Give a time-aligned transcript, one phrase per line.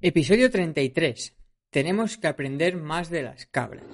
[0.00, 1.36] Episodio 33.
[1.70, 3.84] Tenemos que aprender más de las cabras.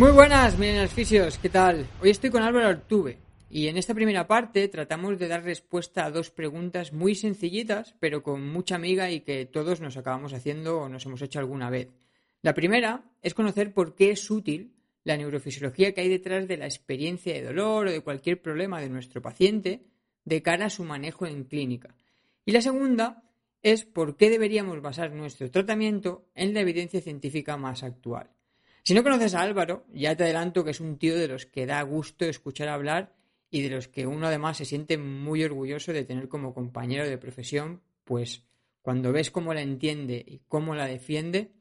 [0.00, 1.86] Muy buenas, miren fisios, ¿qué tal?
[2.02, 3.18] Hoy estoy con Álvaro Artuve
[3.48, 8.24] y en esta primera parte tratamos de dar respuesta a dos preguntas muy sencillitas, pero
[8.24, 11.86] con mucha amiga y que todos nos acabamos haciendo o nos hemos hecho alguna vez.
[12.42, 14.74] La primera es conocer por qué es útil
[15.04, 18.88] la neurofisiología que hay detrás de la experiencia de dolor o de cualquier problema de
[18.88, 19.82] nuestro paciente
[20.24, 21.94] de cara a su manejo en clínica.
[22.44, 23.22] Y la segunda
[23.62, 28.30] es por qué deberíamos basar nuestro tratamiento en la evidencia científica más actual.
[28.82, 31.66] Si no conoces a Álvaro, ya te adelanto que es un tío de los que
[31.66, 33.14] da gusto escuchar hablar
[33.50, 37.18] y de los que uno además se siente muy orgulloso de tener como compañero de
[37.18, 38.42] profesión, pues
[38.80, 41.52] cuando ves cómo la entiende y cómo la defiende,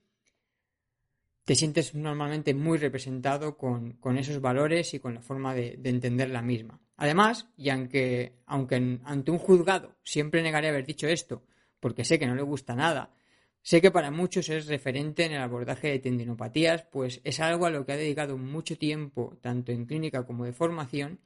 [1.49, 6.43] te sientes normalmente muy representado con, esos valores y con la forma de, entender la
[6.43, 6.79] misma.
[6.95, 11.41] Además, y aunque, aunque ante un juzgado siempre negaré haber dicho esto,
[11.79, 13.15] porque sé que no le gusta nada,
[13.63, 17.71] sé que para muchos es referente en el abordaje de tendinopatías, pues es algo a
[17.71, 21.19] lo que ha dedicado mucho tiempo, tanto en clínica como de formación,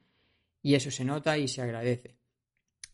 [0.62, 2.16] y eso se nota y se agradece.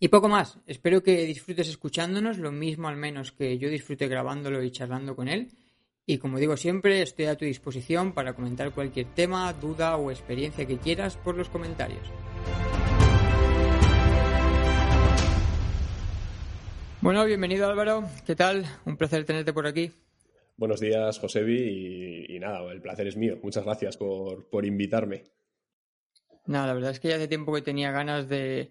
[0.00, 4.64] Y poco más, espero que disfrutes escuchándonos, lo mismo al menos que yo disfrute grabándolo
[4.64, 5.52] y charlando con él,
[6.10, 10.66] y como digo siempre, estoy a tu disposición para comentar cualquier tema, duda o experiencia
[10.66, 12.02] que quieras por los comentarios.
[17.00, 18.66] Bueno, bienvenido Álvaro, ¿qué tal?
[18.84, 19.92] Un placer tenerte por aquí.
[20.56, 23.38] Buenos días, Josebi, y, nada, el placer es mío.
[23.44, 25.22] Muchas gracias por, por invitarme.
[26.46, 28.70] Nada, la verdad es que ya hace tiempo que tenía ganas de,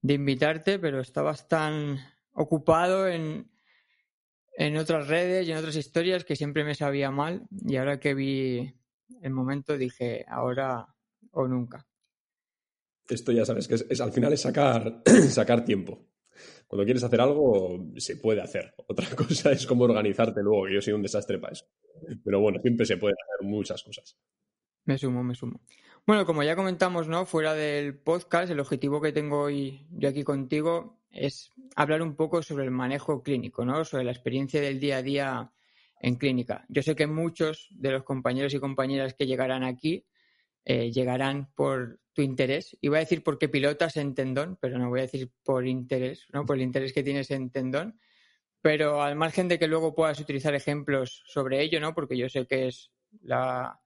[0.00, 1.98] de invitarte, pero estabas tan
[2.32, 3.51] ocupado en,
[4.54, 8.14] en otras redes y en otras historias que siempre me sabía mal y ahora que
[8.14, 8.74] vi
[9.22, 10.86] el momento dije ahora
[11.32, 11.86] o nunca.
[13.08, 16.06] Esto ya sabes que es, al final es sacar, sacar tiempo.
[16.66, 18.74] Cuando quieres hacer algo, se puede hacer.
[18.88, 21.66] Otra cosa es cómo organizarte luego, que yo soy un desastre para eso.
[22.24, 24.16] Pero bueno, siempre se pueden hacer muchas cosas.
[24.84, 25.60] Me sumo, me sumo.
[26.04, 27.26] Bueno, como ya comentamos, ¿no?
[27.26, 32.42] Fuera del podcast, el objetivo que tengo hoy yo aquí contigo es hablar un poco
[32.42, 33.84] sobre el manejo clínico, ¿no?
[33.84, 35.52] Sobre la experiencia del día a día
[36.00, 36.64] en clínica.
[36.68, 40.04] Yo sé que muchos de los compañeros y compañeras que llegarán aquí
[40.64, 42.76] eh, llegarán por tu interés.
[42.82, 46.26] Voy a decir por qué pilotas en tendón, pero no voy a decir por interés,
[46.32, 46.44] ¿no?
[46.44, 48.00] Por el interés que tienes en tendón.
[48.60, 51.94] Pero al margen de que luego puedas utilizar ejemplos sobre ello, ¿no?
[51.94, 52.90] Porque yo sé que es
[53.20, 53.78] la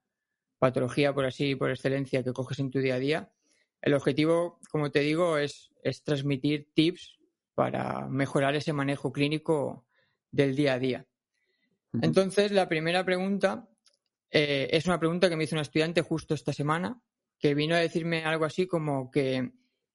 [0.58, 3.32] patología, por así, por excelencia, que coges en tu día a día.
[3.82, 7.18] El objetivo, como te digo, es, es transmitir tips
[7.54, 9.86] para mejorar ese manejo clínico
[10.30, 11.06] del día a día.
[12.02, 13.68] Entonces, la primera pregunta
[14.30, 17.00] eh, es una pregunta que me hizo una estudiante justo esta semana,
[17.38, 19.52] que vino a decirme algo así como que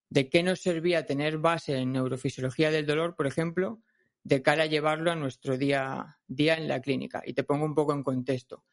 [0.09, 3.81] de qué nos servía tener base en neurofisiología del dolor, por ejemplo,
[4.23, 7.23] de cara a llevarlo a nuestro día a día en la clínica.
[7.25, 8.65] Y te pongo un poco en contexto.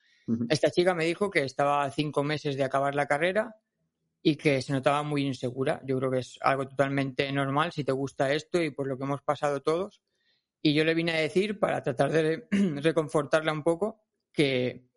[0.48, 3.56] Esta chica me dijo que estaba a cinco meses de acabar la carrera
[4.22, 5.80] y que se notaba muy insegura.
[5.84, 9.04] Yo creo que es algo totalmente normal si te gusta esto y por lo que
[9.04, 10.02] hemos pasado todos.
[10.60, 12.46] Y yo le vine a decir, para tratar de
[12.82, 14.02] reconfortarla un poco,
[14.32, 14.88] que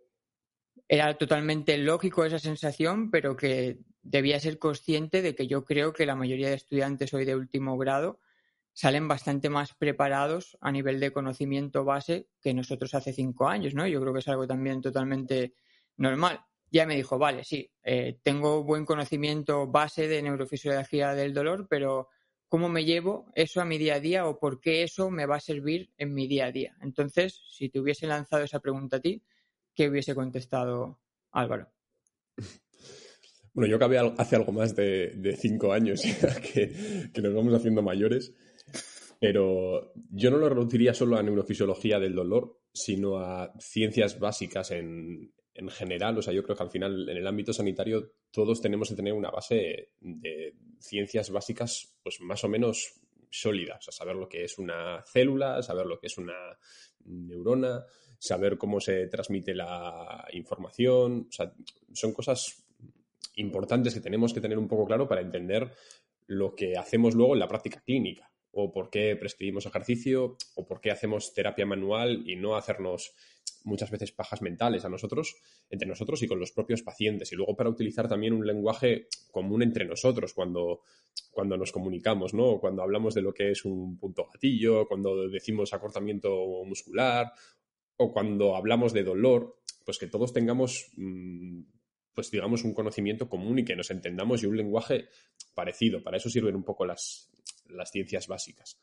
[0.88, 6.06] era totalmente lógico esa sensación, pero que debía ser consciente de que yo creo que
[6.06, 8.20] la mayoría de estudiantes hoy de último grado
[8.74, 13.88] salen bastante más preparados a nivel de conocimiento base que nosotros hace cinco años, ¿no?
[13.88, 15.54] Yo creo que es algo también totalmente
[15.98, 21.68] normal ya me dijo, vale, sí, eh, tengo buen conocimiento base de neurofisiología del dolor,
[21.70, 22.08] pero
[22.48, 25.36] ¿cómo me llevo eso a mi día a día o por qué eso me va
[25.36, 26.78] a servir en mi día a día?
[26.82, 29.22] Entonces, si te hubiese lanzado esa pregunta a ti,
[29.76, 31.02] ¿qué hubiese contestado
[31.32, 31.70] Álvaro?
[33.54, 36.02] Bueno, yo acabé hace algo más de, cinco años
[36.54, 38.34] que, que nos vamos haciendo mayores,
[39.22, 45.32] pero yo no lo reduciría solo a neurofisiología del dolor, sino a ciencias básicas en,
[45.54, 48.90] en general, o sea, yo creo que al final en el ámbito sanitario todos tenemos
[48.90, 52.96] que tener una base de ciencias básicas pues más o menos
[53.30, 56.58] sólidas, o sea, saber lo que es una célula, saber lo que es una
[57.06, 57.86] neurona,
[58.18, 61.54] saber cómo se transmite la información, o sea,
[61.94, 62.66] son cosas
[63.36, 65.72] importantes que tenemos que tener un poco claro para entender
[66.26, 70.82] lo que hacemos luego en la práctica clínica o por qué prescribimos ejercicio o por
[70.82, 73.14] qué hacemos terapia manual y no hacernos
[73.64, 75.36] muchas veces pajas mentales a nosotros,
[75.70, 77.32] entre nosotros y con los propios pacientes.
[77.32, 80.82] Y luego para utilizar también un lenguaje común entre nosotros cuando,
[81.32, 82.60] cuando nos comunicamos, ¿no?
[82.60, 86.30] Cuando hablamos de lo que es un punto gatillo, cuando decimos acortamiento
[86.66, 87.32] muscular
[87.98, 91.62] o cuando hablamos de dolor, pues que todos tengamos, mm,
[92.14, 95.08] pues digamos, un conocimiento común y que nos entendamos y un lenguaje
[95.54, 96.04] parecido.
[96.04, 97.32] Para eso sirven un poco las,
[97.72, 98.80] las ciencias básicas.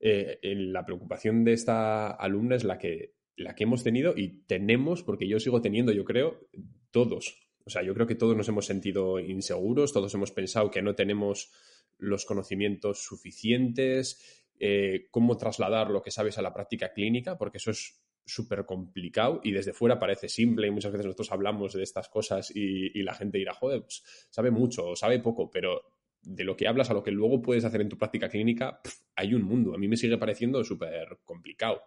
[0.00, 5.02] Eh, la preocupación de esta alumna es la que, la que hemos tenido y tenemos,
[5.02, 6.48] porque yo sigo teniendo, yo creo,
[6.90, 7.48] todos.
[7.64, 10.94] O sea, yo creo que todos nos hemos sentido inseguros, todos hemos pensado que no
[10.94, 11.52] tenemos
[11.98, 17.70] los conocimientos suficientes, eh, cómo trasladar lo que sabes a la práctica clínica, porque eso
[17.70, 22.08] es súper complicado y desde fuera parece simple y muchas veces nosotros hablamos de estas
[22.08, 25.82] cosas y, la gente dirá, joder, pues, sabe mucho o sabe poco, pero
[26.22, 28.80] de lo que hablas a lo que luego puedes hacer en tu práctica clínica,
[29.16, 29.74] hay un mundo.
[29.74, 31.82] A mí me sigue pareciendo súper complicado.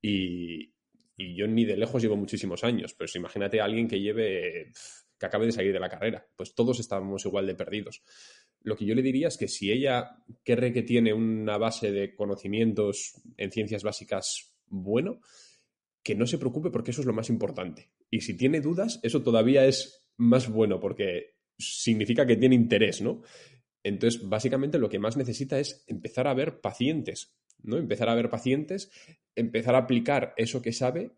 [0.00, 0.74] Y,
[1.18, 4.72] yo ni de lejos llevo muchísimos años, pero imagínate a alguien que lleve,
[5.18, 6.26] que acabe de salir de la carrera.
[6.36, 8.02] Pues todos estamos igual de perdidos.
[8.60, 12.14] Lo que yo le diría es que si ella cree que tiene una base de
[12.14, 15.20] conocimientos en ciencias básicas bueno,
[16.02, 17.90] que no se preocupe porque eso es lo más importante.
[18.10, 23.22] Y si tiene dudas, eso todavía es más bueno porque significa que tiene interés, ¿no?
[23.86, 27.76] Entonces, básicamente lo que más necesita es empezar a ver pacientes, ¿no?
[27.76, 28.90] Empezar a ver pacientes,
[29.36, 31.12] empezar a aplicar eso que sabe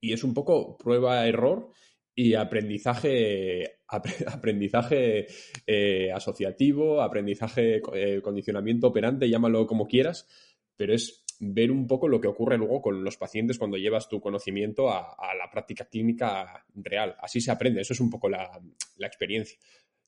[0.00, 1.72] y es un poco prueba-error
[2.14, 3.80] y aprendizaje,
[4.28, 5.26] aprendizaje
[5.66, 10.28] eh, asociativo, aprendizaje, eh, condicionamiento operante, llámalo como quieras,
[10.76, 14.20] pero es ver un poco lo que ocurre luego con los pacientes cuando llevas tu
[14.20, 17.16] conocimiento a, la práctica clínica real.
[17.20, 18.62] Así se aprende, eso es un poco la
[19.00, 19.58] experiencia.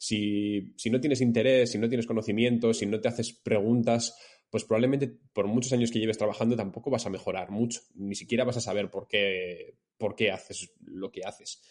[0.04, 4.14] Si, no tienes interés, si no tienes conocimiento, si no te haces preguntas,
[4.50, 8.44] pues probablemente por muchos años que lleves trabajando tampoco vas a mejorar mucho, ni siquiera
[8.44, 11.62] vas a saber por qué, por qué haces lo que haces.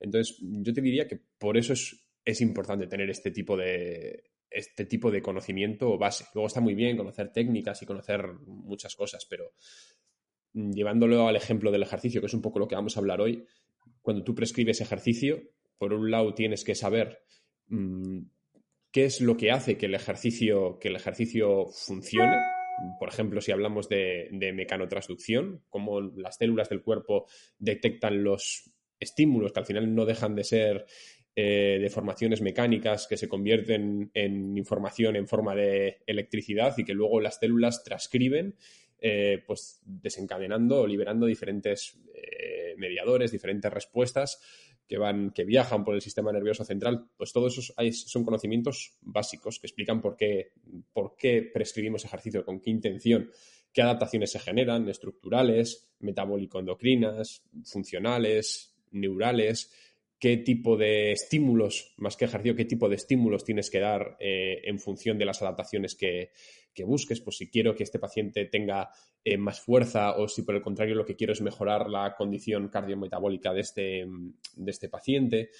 [0.00, 5.10] Entonces, yo te diría que por eso es, importante tener este tipo de, este tipo
[5.10, 6.26] de conocimiento base.
[6.34, 9.54] Luego está muy bien conocer técnicas y conocer muchas cosas, pero
[10.52, 13.46] llevándolo al ejemplo del ejercicio, que es un poco lo que vamos a hablar hoy,
[14.02, 15.40] cuando tú prescribes ejercicio,
[15.78, 17.22] por un lado tienes que saber
[18.90, 22.36] qué es lo que hace que el ejercicio, que el ejercicio funcione.
[22.98, 27.26] Por ejemplo, si hablamos de, mecanotransducción, cómo las células del cuerpo
[27.58, 28.70] detectan los
[29.00, 30.86] estímulos que al final no dejan de ser
[31.36, 37.20] eh, deformaciones mecánicas que se convierten en información en forma de electricidad y que luego
[37.20, 38.56] las células transcriben,
[39.00, 44.40] eh, pues desencadenando o liberando diferentes eh, mediadores, diferentes respuestas
[44.88, 49.58] que van, que viajan por el sistema nervioso central, pues todos esos son conocimientos básicos
[49.60, 50.52] que explican por qué,
[50.92, 53.30] por qué prescribimos ejercicio, con qué intención,
[53.72, 59.70] qué adaptaciones se generan, estructurales, metabólico-endocrinas, funcionales, neurales,
[60.18, 64.60] qué tipo de estímulos, más que ejercicio, qué tipo de estímulos tienes que dar eh,
[64.64, 66.32] en función de las adaptaciones que,
[66.74, 68.90] que busques, pues si quiero que este paciente tenga
[69.24, 72.68] eh, más fuerza o si por el contrario lo que quiero es mejorar la condición
[72.68, 74.06] cardiometabólica de este,
[74.56, 75.50] de este paciente,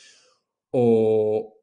[0.71, 1.55] o,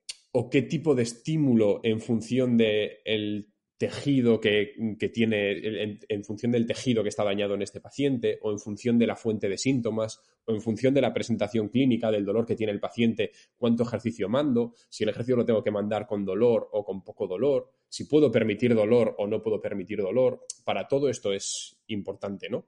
[0.51, 4.74] qué tipo de estímulo en función del tejido que,
[5.13, 9.08] tiene, en, función del tejido que está dañado en este paciente, o en función de
[9.08, 12.72] la fuente de síntomas, o en función de la presentación clínica del dolor que tiene
[12.72, 16.86] el paciente, cuánto ejercicio mando, si el ejercicio lo tengo que mandar con dolor o
[16.86, 20.46] con poco dolor, si puedo permitir dolor o no puedo permitir dolor.
[20.63, 22.65] Para todo esto es importante, ¿no?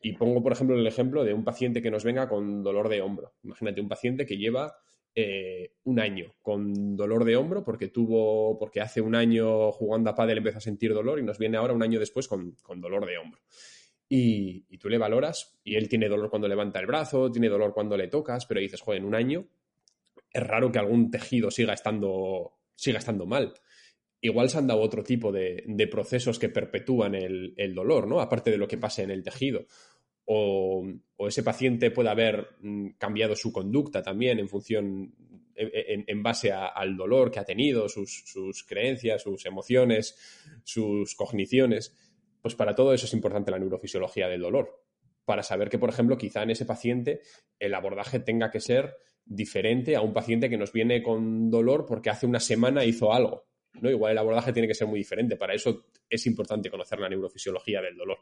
[0.00, 3.02] Y pongo, por ejemplo, el ejemplo de un paciente que nos venga con dolor de
[3.02, 3.32] hombro.
[3.42, 4.76] Imagínate un paciente que lleva
[5.18, 10.14] eh, un año con dolor de hombro porque tuvo, porque hace un año jugando a
[10.14, 13.16] pádel empezó a sentir dolor y nos viene ahora un año después con, dolor de
[13.16, 13.40] hombro.
[14.08, 17.72] Y, y, tú le valoras y él tiene dolor cuando levanta el brazo, tiene dolor
[17.72, 19.48] cuando le tocas, pero dices, joder, en un año
[20.30, 23.54] es raro que algún tejido siga estando, siga estando mal
[24.20, 28.20] igual se han dado otro tipo de, procesos que perpetúan el, dolor, ¿no?
[28.20, 29.66] Aparte de lo que pase en el tejido.
[30.26, 30.84] O,
[31.26, 35.14] ese paciente puede haber mm, cambiado su conducta también en función,
[35.54, 40.16] en, base al dolor que ha tenido, sus, sus, creencias, sus emociones,
[40.64, 41.96] sus cogniciones.
[42.42, 44.82] Pues para todo eso es importante la neurofisiología del dolor.
[45.24, 47.20] Para saber que, por ejemplo, quizá en ese paciente
[47.58, 52.10] el abordaje tenga que ser diferente a un paciente que nos viene con dolor porque
[52.10, 53.46] hace una semana hizo algo
[53.80, 53.90] ¿no?
[53.90, 55.36] Igual el abordaje tiene que ser muy diferente.
[55.36, 58.18] Para eso es importante conocer la neurofisiología del dolor.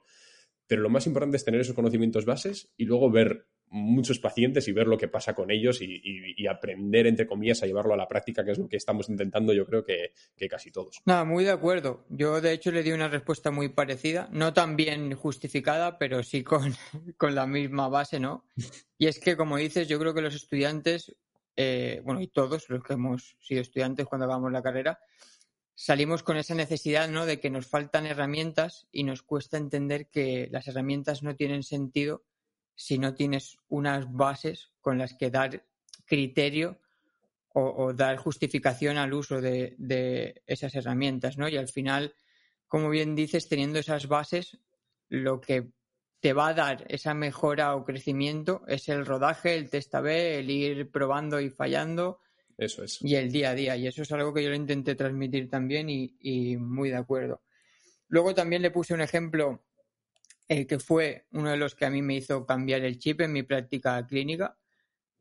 [0.67, 4.73] Pero lo más importante es tener esos conocimientos bases y luego ver muchos pacientes y
[4.73, 8.45] ver lo que pasa con ellos y, aprender, entre comillas, a llevarlo a la práctica,
[8.45, 10.13] que es lo que estamos intentando, yo creo que,
[10.49, 11.01] casi todos.
[11.05, 12.05] Nada, muy de acuerdo.
[12.09, 16.45] Yo, de hecho, le di una respuesta muy parecida, no tan bien justificada, pero sí
[16.45, 16.73] con,
[17.19, 18.45] con la misma base, ¿no?
[18.97, 21.15] Y es que, como dices, yo creo que los estudiantes,
[21.57, 25.01] eh, bueno, y todos los que hemos sido estudiantes cuando acabamos la carrera,
[25.75, 27.27] salimos con esa necesidad ¿no?
[27.27, 32.25] de que nos faltan herramientas y nos cuesta entender que las herramientas no tienen sentido
[32.77, 35.65] si no tienes unas bases con las que dar
[36.07, 36.81] criterio
[37.57, 41.49] o, dar justificación al uso de, de, esas herramientas, ¿no?
[41.49, 42.13] Y al final,
[42.67, 44.59] como bien dices, teniendo esas bases,
[45.09, 45.71] lo que
[46.19, 50.51] te va a dar esa mejora o crecimiento es el rodaje, el test B, el
[50.51, 52.19] ir probando y fallando,
[52.59, 53.03] eso es.
[53.03, 53.77] Y el día a día.
[53.77, 57.43] Y eso es algo que yo le intenté transmitir también y, muy de acuerdo.
[58.09, 59.65] Luego también le puse un ejemplo
[60.49, 63.33] eh, que fue uno de los que a mí me hizo cambiar el chip en
[63.33, 64.57] mi práctica clínica,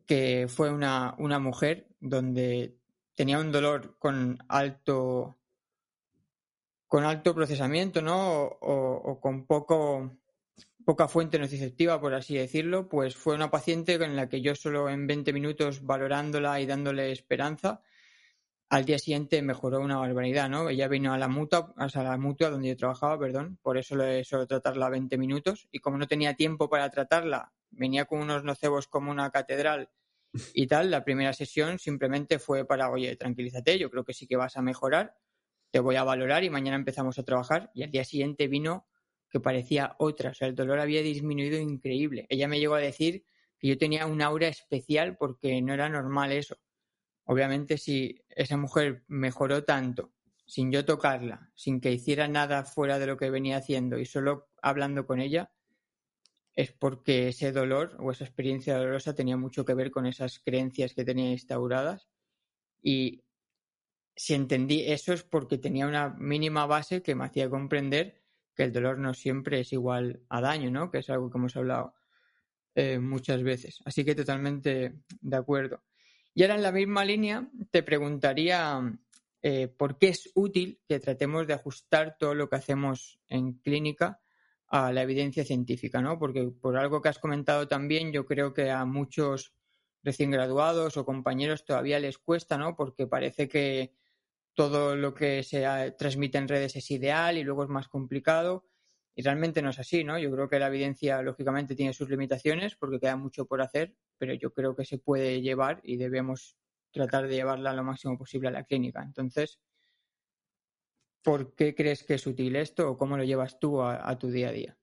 [0.05, 2.75] que fue una, una mujer donde
[3.15, 5.39] tenía un dolor con alto
[6.87, 8.43] con alto procesamiento, ¿no?
[8.43, 10.22] o con poco
[10.85, 14.89] poca fuente nociceptiva, por así decirlo, pues fue una paciente con la que yo solo
[14.89, 17.81] en 20 minutos valorándola y dándole esperanza,
[18.69, 20.67] al día siguiente mejoró una barbaridad, ¿no?
[20.67, 24.23] Ella vino a la mutua, a la mutua donde yo trabajaba, perdón, por eso le
[24.23, 28.87] suelo tratarla 20 minutos y como no tenía tiempo para tratarla, venía con unos nocebos
[28.87, 29.91] como una catedral
[30.55, 34.37] y tal, la primera sesión simplemente fue para, oye, tranquilízate, yo creo que sí que
[34.37, 35.15] vas a mejorar,
[35.69, 38.87] te voy a valorar y mañana empezamos a trabajar y al día siguiente vino
[39.33, 40.29] que parecía otra.
[40.29, 42.27] O sea, el dolor había disminuido increíble.
[42.29, 43.25] Ella me llegó a decir
[43.57, 46.59] que yo tenía un aura especial porque no era normal eso.
[47.25, 50.13] Obviamente, si esa mujer mejoró tanto
[50.45, 54.49] sin yo tocarla, sin que hiciera nada fuera de lo que venía haciendo y solo
[54.61, 55.51] hablando con ella,
[56.53, 60.93] es porque ese dolor o esa experiencia dolorosa tenía mucho que ver con esas creencias
[60.93, 62.07] que tenía instauradas.
[62.83, 63.23] Y
[64.15, 68.22] si entendí eso es porque tenía una mínima base que me hacía comprender
[68.55, 70.91] que el dolor no siempre es igual a daño, ¿no?
[70.91, 71.93] Que es algo que hemos hablado
[72.75, 73.81] eh, muchas veces.
[73.86, 75.83] Así que totalmente de acuerdo.
[76.33, 78.81] Y ahora en la misma línea te preguntaría
[79.41, 84.22] eh, por qué es útil que tratemos de ajustar todo lo que hacemos en clínica
[84.67, 86.17] a la evidencia científica, ¿no?
[86.17, 89.53] Porque por algo que has comentado también, yo creo que a muchos
[90.01, 92.75] recién graduados o compañeros todavía les cuesta, ¿no?
[92.75, 93.93] Porque parece que
[94.53, 95.65] todo lo que se
[95.98, 98.65] transmite en redes es ideal y luego es más complicado.
[99.15, 100.17] Y realmente no es así, ¿no?
[100.17, 104.33] Yo creo que la evidencia, lógicamente, tiene sus limitaciones porque queda mucho por hacer, pero
[104.33, 106.57] yo creo que se puede llevar y debemos
[106.91, 109.03] tratar de llevarla lo máximo posible a la clínica.
[109.03, 109.60] Entonces,
[111.24, 114.50] ¿por qué crees que es útil esto o cómo lo llevas tú a tu día
[114.50, 114.77] a día?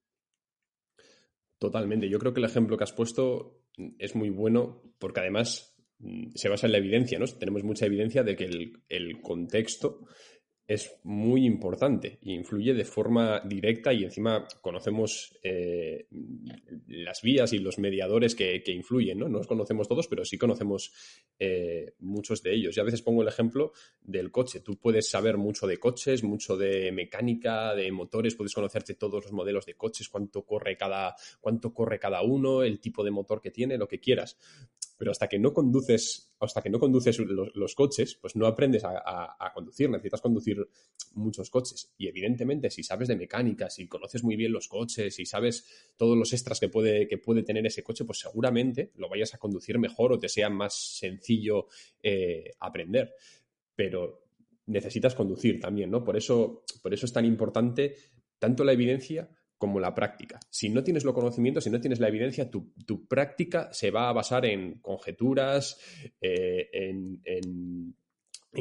[1.58, 2.08] Totalmente.
[2.08, 3.64] Yo creo que el ejemplo que has puesto
[3.98, 5.69] es muy bueno porque además
[6.34, 7.26] se basa en la evidencia, ¿no?
[7.26, 10.00] Tenemos mucha evidencia de que el, el contexto
[10.70, 16.06] es muy importante e influye de forma directa y encima conocemos eh,
[16.86, 19.28] las vías y los mediadores que, influyen, ¿no?
[19.28, 20.92] No los conocemos todos, pero sí conocemos
[21.40, 22.76] eh, muchos de ellos.
[22.76, 24.60] Y a veces pongo el ejemplo del coche.
[24.60, 29.32] Tú puedes saber mucho de coches, mucho de mecánica, de motores, puedes conocerte todos los
[29.32, 33.50] modelos de coches, cuánto corre cada, cuánto corre cada uno, el tipo de motor que
[33.50, 34.38] tiene, lo que quieras
[35.00, 39.50] pero hasta que no conduces, hasta que no conduces los, coches, pues no aprendes a,
[39.54, 40.68] conducir, necesitas conducir
[41.14, 41.94] muchos coches.
[41.96, 45.64] Y evidentemente, si sabes de mecánica, si conoces muy bien los coches, si sabes
[45.96, 49.38] todos los extras que puede, que puede tener ese coche, pues seguramente lo vayas a
[49.38, 51.68] conducir mejor o te sea más sencillo
[52.02, 53.14] eh, aprender.
[53.74, 54.26] Pero
[54.66, 56.04] necesitas conducir también, ¿no?
[56.04, 57.94] Por eso, por eso es tan importante
[58.38, 59.30] tanto la evidencia
[59.60, 60.40] como la práctica.
[60.48, 62.72] Si no tienes los conocimientos, si no tienes la evidencia, tu,
[63.06, 65.78] práctica se va a basar en conjeturas,
[66.18, 67.94] eh, en,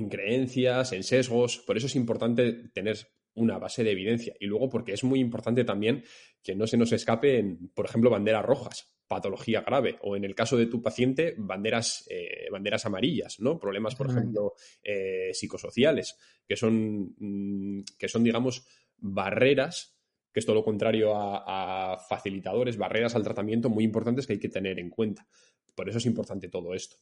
[0.09, 1.59] creencias, en sesgos.
[1.59, 2.97] Por eso es importante tener
[3.33, 4.35] una base de evidencia.
[4.41, 6.03] Y luego porque es muy importante también
[6.43, 10.35] que no se nos escape, en, por ejemplo, banderas rojas patología grave o en el
[10.35, 14.53] caso de tu paciente banderas eh, banderas amarillas no problemas por ejemplo
[14.83, 16.15] eh, psicosociales
[16.47, 19.98] que son mm, que son digamos barreras
[20.31, 24.49] que es todo lo contrario a, facilitadores, barreras al tratamiento muy importantes que hay que
[24.49, 25.27] tener en cuenta.
[25.75, 26.97] Por eso es importante todo esto.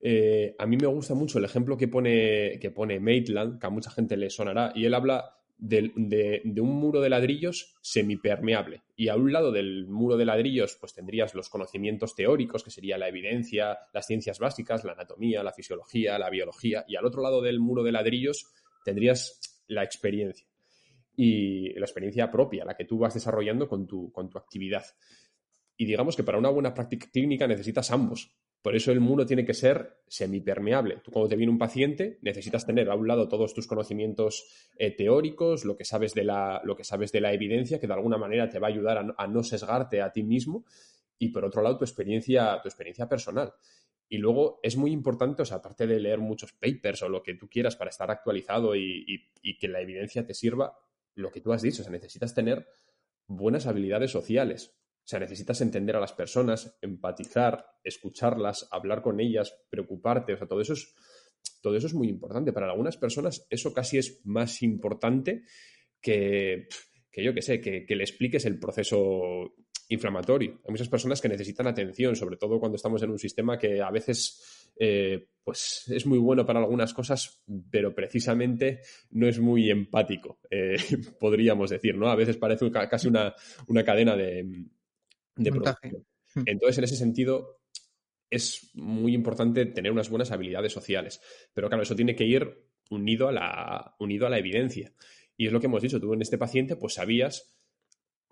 [0.00, 3.70] Eh, a mí me gusta mucho el ejemplo que pone, que pone Maitland, que a
[3.70, 8.82] mucha gente le sonará, y él habla de, un muro de ladrillos semipermeable.
[8.94, 12.98] Y a un lado del muro de ladrillos, pues tendrías los conocimientos teóricos, que sería
[12.98, 17.40] la evidencia, las ciencias básicas, la anatomía, la fisiología, la biología, y al otro lado
[17.40, 18.46] del muro de ladrillos
[18.84, 20.46] tendrías la experiencia
[21.16, 24.84] y la experiencia propia, la que tú vas desarrollando con tu, con tu actividad.
[25.76, 28.36] Y digamos que para una buena práctica clínica necesitas ambos.
[28.66, 30.96] Por eso el muro tiene que ser semipermeable.
[31.04, 34.90] Tú cuando te viene un paciente necesitas tener a un lado todos tus conocimientos eh,
[34.90, 38.18] teóricos, lo que, sabes de la, lo que sabes de la evidencia, que de alguna
[38.18, 40.64] manera te va a ayudar a, no sesgarte a ti mismo,
[41.16, 43.52] y por otro lado tu experiencia, tu experiencia personal.
[44.08, 47.34] Y luego es muy importante, o sea, aparte de leer muchos papers o lo que
[47.34, 49.30] tú quieras para estar actualizado y,
[49.60, 50.76] que la evidencia te sirva,
[51.16, 52.66] lo que tú has dicho, o sea, necesitas tener
[53.26, 54.76] buenas habilidades sociales.
[55.04, 60.34] O sea, necesitas entender a las personas, empatizar, escucharlas, hablar con ellas, preocuparte.
[60.34, 60.94] O sea, todo eso es,
[61.62, 62.52] todo eso es muy importante.
[62.52, 65.44] Para algunas personas eso casi es más importante
[66.00, 66.66] que,
[67.10, 69.54] que yo qué sé, que, que, le expliques el proceso
[69.88, 70.60] inflamatorio.
[70.64, 73.90] Hay muchas personas que necesitan atención, sobre todo cuando estamos en un sistema que a
[73.90, 80.40] veces eh, pues es muy bueno para algunas cosas, pero precisamente no es muy empático,
[80.50, 80.76] eh,
[81.20, 82.08] podríamos decir, ¿no?
[82.08, 83.34] A veces parece casi una,
[83.84, 84.66] cadena de,
[85.36, 86.04] de producción.
[86.34, 86.42] Hmm.
[86.46, 87.60] Entonces, en ese sentido,
[88.30, 91.20] es muy importante tener unas buenas habilidades sociales.
[91.54, 94.92] Pero claro, eso tiene que ir unido a la, unido a la evidencia.
[95.36, 97.54] Y es lo que hemos dicho, tú en este paciente pues sabías,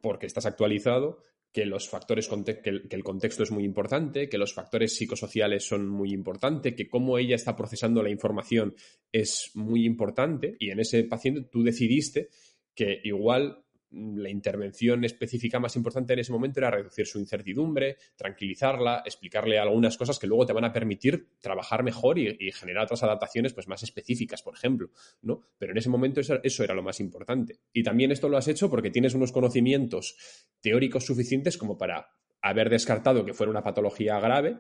[0.01, 1.23] porque estás actualizado,
[1.55, 6.13] que los factores que el, contexto es muy importante, que los factores psicosociales son muy
[6.13, 8.75] importantes, que cómo ella está procesando la información
[9.13, 10.57] es muy importante.
[10.59, 12.31] Y en ese paciente tú decidiste
[12.75, 13.64] que igual
[13.95, 19.97] la intervención específica más importante en ese momento era reducir su incertidumbre, tranquilizarla, explicarle algunas
[19.97, 23.83] cosas que luego te van a permitir trabajar mejor y, generar otras adaptaciones pues, más
[23.83, 24.91] específicas, por ejemplo,
[25.23, 25.43] ¿no?
[25.59, 27.61] Pero en ese momento eso, eso, era lo más importante.
[27.73, 30.17] Y también esto lo has hecho porque tienes unos conocimientos
[30.61, 32.09] teóricos suficientes como para
[32.43, 34.59] haber descartado que fuera una patología grave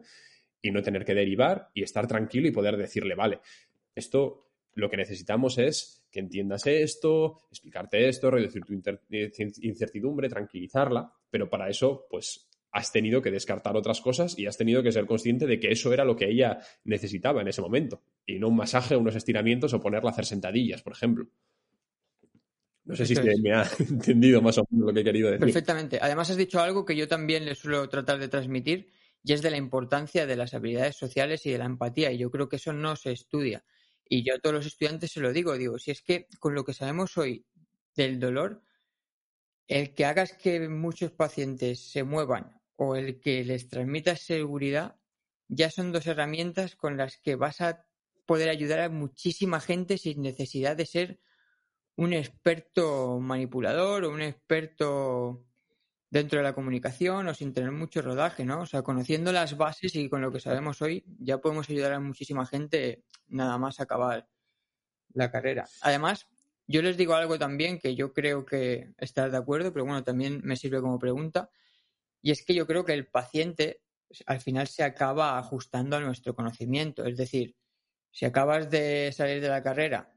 [0.62, 3.40] y no tener que derivar y estar tranquilo y poder decirle, vale,
[3.94, 11.48] esto lo que necesitamos es que entiendas esto, explicarte esto, reducir tu incertidumbre, tranquilizarla, pero
[11.48, 15.46] para eso, pues has tenido que descartar otras cosas y has tenido que ser consciente
[15.46, 18.96] de que eso era lo que ella necesitaba en ese momento, y no un masaje,
[18.96, 21.28] unos estiramientos o ponerla a hacer sentadillas, por ejemplo.
[22.84, 25.40] No sé si me ha entendido más o menos lo que he querido decir.
[25.40, 25.98] Perfectamente.
[26.02, 28.90] Además, has dicho algo que yo también le suelo tratar de transmitir,
[29.22, 32.30] y es de la importancia de las habilidades sociales y de la empatía, y yo
[32.30, 33.64] creo que eso no se estudia.
[34.08, 36.64] Y yo a todos los estudiantes se lo digo, digo, si es que con lo
[36.64, 37.46] que sabemos hoy
[37.96, 38.62] del dolor,
[39.66, 44.96] el que hagas que muchos pacientes se muevan o el que les transmitas seguridad,
[45.48, 47.86] ya son dos herramientas con las que vas a
[48.26, 51.20] poder ayudar a muchísima gente sin necesidad de ser
[51.96, 55.46] un experto manipulador o un experto
[56.10, 58.60] dentro de la comunicación o sin tener mucho rodaje, ¿no?
[58.60, 62.00] O sea, conociendo las bases y con lo que sabemos hoy, ya podemos ayudar a
[62.00, 64.28] muchísima gente nada más acabar
[65.12, 65.66] la carrera.
[65.80, 66.26] Además,
[66.66, 70.40] yo les digo algo también que yo creo que estar de acuerdo, pero bueno, también
[70.44, 71.50] me sirve como pregunta,
[72.22, 73.82] y es que yo creo que el paciente
[74.26, 77.04] al final se acaba ajustando a nuestro conocimiento.
[77.04, 77.56] Es decir,
[78.10, 80.14] si acabas de salir de la carrera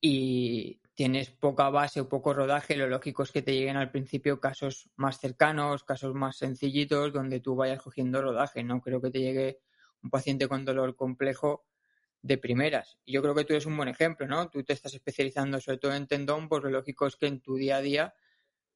[0.00, 4.40] y tienes poca base o poco rodaje, lo lógico es que te lleguen al principio
[4.40, 8.64] casos más cercanos, casos más sencillitos, donde tú vayas cogiendo rodaje.
[8.64, 9.60] No creo que te llegue
[10.02, 11.66] un paciente con dolor complejo
[12.22, 12.98] de primeras.
[13.04, 14.48] Y yo creo que tú eres un buen ejemplo, ¿no?
[14.48, 17.56] Tú te estás especializando sobre todo en tendón, pues lo lógico es que en tu
[17.56, 18.14] día a día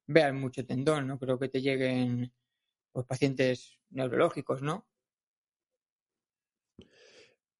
[0.05, 1.07] veas mucho tendón.
[1.07, 2.31] No creo que te lleguen
[2.93, 4.87] los pacientes neurológicos, ¿no?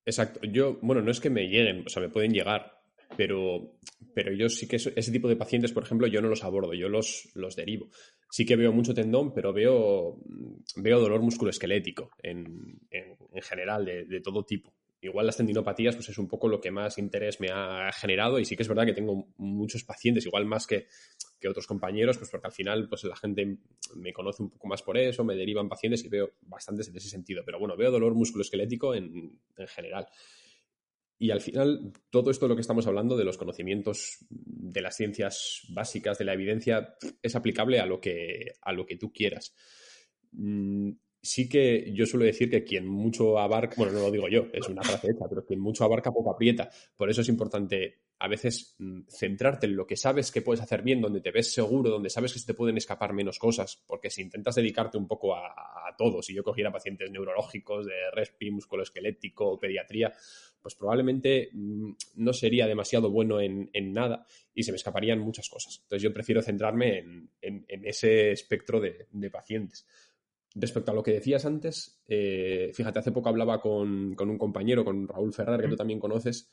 [0.06, 0.40] Exacto.
[0.44, 2.81] Yo, bueno, no es que me lleguen, o sea, me pueden llegar,
[3.18, 3.78] pero,
[4.14, 6.90] pero yo sí que ese tipo de pacientes, por ejemplo, yo no los abordo, yo
[6.90, 7.90] los, los derivo.
[8.30, 10.18] Sí que veo mucho tendón, pero veo,
[10.78, 14.74] veo dolor musculoesquelético en, en, en general, de, de, todo tipo.
[15.02, 18.46] Igual las tendinopatías, pues es un poco lo que más interés me ha generado y
[18.46, 20.88] sí que es verdad que tengo muchos pacientes, igual más que,
[21.40, 23.58] que otros compañeros, pues porque al final pues la gente
[23.96, 27.10] me conoce un poco más por eso, me derivan pacientes y veo bastantes en ese
[27.10, 27.42] sentido.
[27.44, 30.08] Pero bueno, veo dolor musculoesquelético en, en general.
[31.22, 34.96] Y al final, todo esto de lo que estamos hablando, de los conocimientos de las
[34.96, 39.54] ciencias básicas, de la evidencia, es aplicable a lo que, a lo que tú quieras.
[40.32, 44.48] Mm, sí que yo suelo decir que quien mucho abarca, bueno, no lo digo yo,
[44.52, 46.72] es una frase hecha, pero quien mucho abarca poco aprieta.
[46.98, 50.84] Por eso es importante a veces mm, centrarte en lo que sabes que puedes hacer
[50.84, 54.12] bien, donde te ves seguro, donde sabes que se te pueden escapar menos cosas, porque
[54.12, 58.52] si intentas dedicarte un poco a, a todo, si yo cogiera pacientes neurológicos, de respi,
[58.52, 60.14] musculoesquelético, pediatría,
[60.62, 65.50] pues probablemente mm, no sería demasiado bueno en, en, nada y se me escaparían muchas
[65.50, 65.80] cosas.
[65.82, 69.88] Entonces yo prefiero centrarme en, en, en ese espectro de, de pacientes.
[70.54, 74.86] Respecto a lo que decías antes, eh, fíjate, hace poco hablaba con, con, un compañero,
[74.86, 76.52] con Raúl Ferrer, que tú también conoces,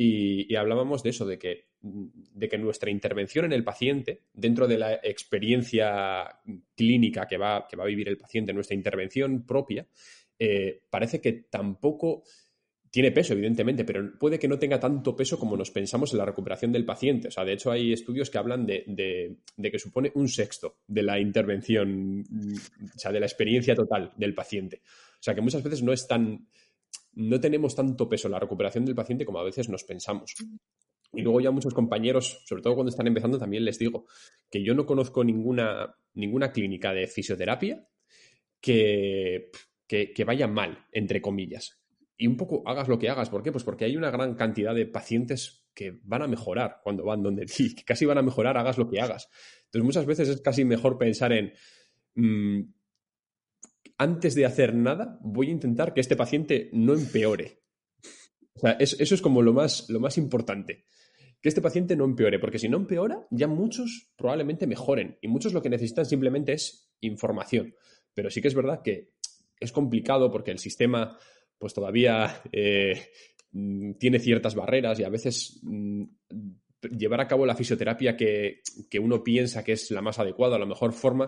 [0.00, 4.78] y, hablábamos de eso, de que, de que nuestra intervención en el paciente, dentro de
[4.78, 6.38] la experiencia
[6.76, 9.88] clínica que va, que va a vivir el paciente, nuestra intervención propia,
[10.38, 12.22] eh, parece que tampoco
[12.92, 16.24] tiene peso, evidentemente, pero puede que no tenga tanto peso como nos pensamos en la
[16.24, 17.26] recuperación del paciente.
[17.26, 21.18] O sea, de hecho, hay estudios que hablan de, que supone un sexto de la
[21.18, 22.24] intervención,
[22.94, 24.80] o sea, de la experiencia total del paciente.
[24.84, 26.46] O sea, que muchas veces no es tan.
[27.18, 30.34] No tenemos tanto peso en la recuperación del paciente como a veces nos pensamos.
[31.12, 34.06] Y luego ya muchos compañeros, sobre todo cuando están empezando, también les digo
[34.50, 37.88] que yo no conozco ninguna, ninguna clínica de fisioterapia
[38.60, 39.50] que,
[39.86, 41.78] que, que vaya mal, entre comillas
[42.18, 43.30] y un poco hagas lo que hagas.
[43.30, 43.52] ¿Por qué?
[43.52, 47.46] Pues porque hay una gran cantidad de pacientes que van a mejorar cuando van donde
[47.46, 49.28] ti, que casi van a mejorar, hagas lo que hagas.
[49.66, 51.52] Entonces, muchas veces es casi mejor pensar en,
[52.16, 52.60] mm,
[53.98, 57.62] antes de hacer nada, voy a intentar que este paciente no empeore.
[58.54, 60.86] O sea, eso es como lo más, lo más importante.
[61.40, 65.18] Que este paciente no empeore, porque si no empeora, ya muchos probablemente mejoren.
[65.20, 67.74] Y muchos lo que necesitan simplemente es información.
[68.14, 69.12] Pero sí que es verdad que
[69.60, 71.16] es complicado porque el sistema
[71.58, 73.10] pues todavía eh,
[73.52, 76.04] mm, tiene ciertas barreras y a veces mm,
[76.96, 78.62] llevar a cabo la fisioterapia que,
[79.00, 81.26] uno piensa que es la más adecuada, la mejor forma,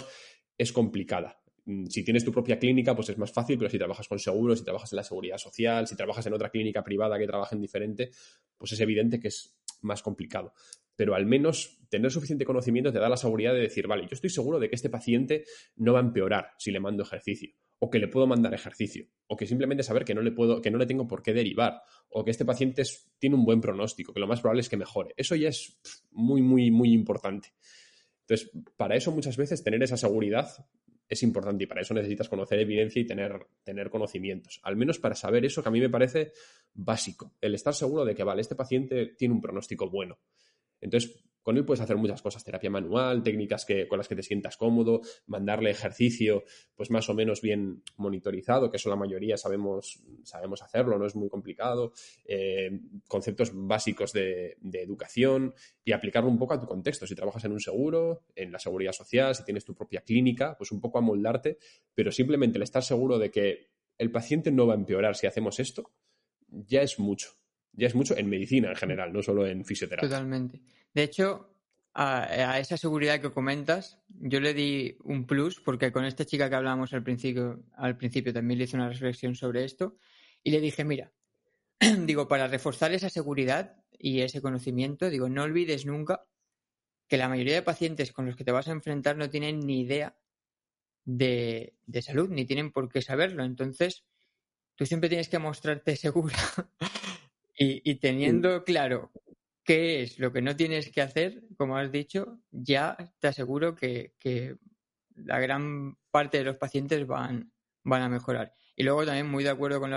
[0.56, 1.39] es complicada.
[1.64, 4.58] Mm, si tienes tu propia clínica, pues es más fácil, pero si trabajas con seguros,
[4.58, 7.62] si trabajas en la seguridad social, si trabajas en otra clínica privada que trabaja en
[7.62, 8.10] diferente,
[8.56, 10.52] pues es evidente que es más complicado.
[10.96, 14.30] Pero al menos tener suficiente conocimiento te da la seguridad de decir, vale, yo estoy
[14.30, 15.44] seguro de que este paciente
[15.76, 19.36] no va a empeorar si le mando ejercicio o que le puedo mandar ejercicio, o
[19.36, 22.22] que simplemente saber que no le puedo, que no le tengo por qué derivar, o
[22.22, 22.82] que este paciente
[23.18, 25.14] tiene un buen pronóstico, que lo más probable es que mejore.
[25.16, 27.54] Eso ya es muy, muy, muy importante.
[28.20, 30.46] Entonces, para eso muchas veces tener esa seguridad
[31.10, 34.60] es importante y para eso necesitas conocer evidencia y tener, tener conocimientos.
[34.62, 36.32] Al menos para saber eso que a mí me parece
[36.72, 40.20] básico, el estar seguro de que, vale, este paciente tiene un pronóstico bueno.
[40.80, 41.20] Entonces,
[41.54, 45.00] con puedes hacer muchas cosas, terapia manual, técnicas que, con las que te sientas cómodo,
[45.26, 46.44] mandarle ejercicio,
[46.76, 51.16] pues más o menos bien monitorizado, que eso la mayoría sabemos, sabemos hacerlo, no es
[51.16, 51.92] muy complicado,
[52.24, 52.70] eh,
[53.08, 57.06] conceptos básicos de, educación y aplicarlo un poco a tu contexto.
[57.06, 60.70] Si trabajas en un seguro, en la seguridad social, si tienes tu propia clínica, pues
[60.70, 61.58] un poco amoldarte,
[61.94, 65.58] pero simplemente el estar seguro de que el paciente no va a empeorar si hacemos
[65.58, 65.90] esto,
[66.48, 67.40] ya es mucho
[67.72, 70.08] ya es mucho en medicina en general, no solo en fisioterapia.
[70.08, 70.60] Totalmente.
[70.94, 71.54] De hecho,
[71.94, 76.56] a, esa seguridad que comentas, yo le di un plus porque con esta chica que
[76.56, 79.96] hablábamos al principio, al principio también le hice una reflexión sobre esto
[80.42, 81.12] y le dije, mira,
[82.06, 86.26] digo, para reforzar esa seguridad y ese conocimiento, digo, no olvides nunca
[87.08, 89.80] que la mayoría de pacientes con los que te vas a enfrentar no tienen ni
[89.80, 90.16] idea
[91.04, 93.44] de, de salud, ni tienen por qué saberlo.
[93.44, 94.04] Entonces,
[94.76, 96.38] tú siempre tienes que mostrarte segura
[97.54, 99.10] y, teniendo claro
[99.70, 104.16] qué es lo que no tienes que hacer, como has dicho, ya te aseguro que,
[105.14, 107.52] la gran parte de los pacientes van,
[107.84, 108.52] van a mejorar.
[108.74, 109.92] Y luego también muy de acuerdo con,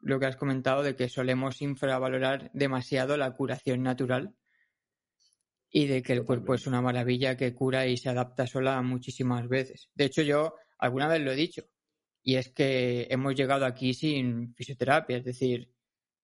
[0.00, 4.34] lo que has comentado de que solemos infravalorar demasiado la curación natural
[5.70, 9.48] y de que el cuerpo es una maravilla que cura y se adapta sola muchísimas
[9.48, 9.88] veces.
[9.94, 11.62] De hecho, yo alguna vez lo he dicho,
[12.22, 15.71] y es que hemos llegado aquí sin fisioterapia, es decir,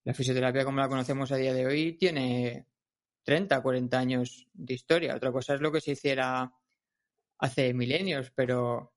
[0.04, 2.66] la fisioterapia como la conocemos a día de hoy tiene
[3.24, 5.14] 30, 40 años de historia.
[5.14, 6.52] Otra cosa es lo que se hiciera
[7.38, 8.94] hace milenios, pero,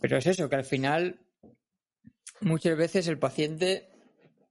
[0.00, 1.20] pero es eso, que al final
[2.40, 3.88] muchas veces el paciente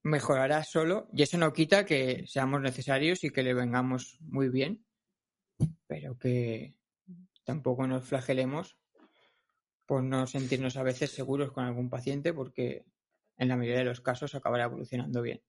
[0.04, 4.86] mejorará solo y eso no quita que seamos necesarios y que le vengamos muy bien,
[5.88, 6.76] pero que
[7.44, 8.78] tampoco nos flagelemos
[9.86, 12.86] por no sentirnos a veces seguros con algún paciente porque
[13.42, 15.42] en la mayoría de los casos acabará evolucionando bien.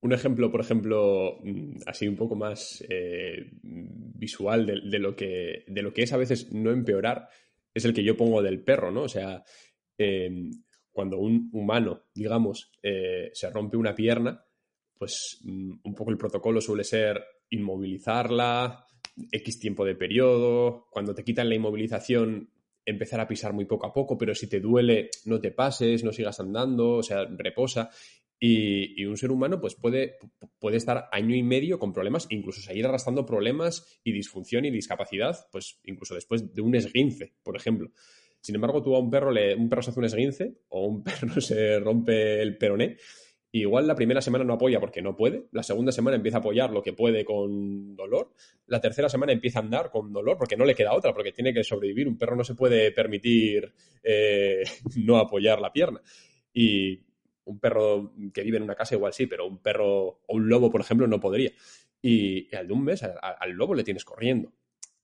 [0.00, 5.82] Un ejemplo, por ejemplo, mm, así un poco más eh, visual de, lo que, de
[5.82, 7.28] lo que es a veces no empeorar,
[7.74, 9.02] es el que yo pongo del perro, ¿no?
[9.02, 9.44] O sea,
[9.98, 10.50] em,
[10.90, 14.42] cuando un humano, digamos, eh, se rompe una pierna,
[14.98, 18.86] pues mm, un poco el protocolo suele ser inmovilizarla,
[19.30, 22.50] X tiempo de periodo, cuando te quitan la inmovilización,
[22.84, 26.12] empezar a pisar muy poco a poco, pero si te duele, no te pases, no
[26.12, 27.90] sigas andando, o sea, reposa.
[28.44, 30.16] Y, un ser humano pues puede,
[30.58, 35.46] puede, estar año y medio con problemas, incluso seguir arrastrando problemas y disfunción y discapacidad,
[35.52, 37.92] pues incluso después de un esguince, por ejemplo.
[38.40, 41.04] Sin embargo, tú a un perro, le, un perro se hace un esguince o un
[41.04, 42.96] perro se rompe el peroné
[43.52, 46.70] igual la primera semana no apoya porque no puede, la segunda semana empieza a apoyar
[46.70, 48.32] lo que puede con dolor,
[48.66, 51.52] la tercera semana empieza a andar con dolor porque no le queda otra, porque tiene
[51.52, 52.08] que sobrevivir.
[52.08, 54.62] Un perro no se puede permitir eh,
[54.96, 56.00] no apoyar la pierna.
[56.54, 57.00] Y
[57.44, 60.70] un perro que vive en una casa igual sí, pero un perro o un lobo,
[60.70, 61.52] por ejemplo, no podría.
[62.00, 64.52] Y al de un mes, al, lobo le tienes corriendo.